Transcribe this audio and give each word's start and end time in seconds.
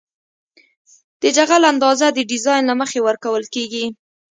د 1.21 1.23
جغل 1.37 1.63
اندازه 1.71 2.07
د 2.11 2.19
ډیزاین 2.31 2.63
له 2.67 2.75
مخې 2.81 2.99
ورکول 3.07 3.43
کیږي 3.55 3.85